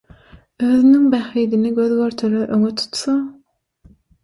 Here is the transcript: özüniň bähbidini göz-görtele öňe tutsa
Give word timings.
özüniň 0.67 1.03
bähbidini 1.15 1.73
göz-görtele 1.81 2.43
öňe 2.59 2.73
tutsa 2.83 3.17